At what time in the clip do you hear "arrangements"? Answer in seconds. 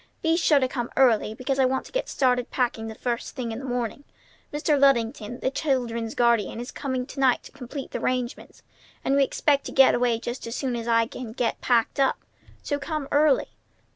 7.99-8.63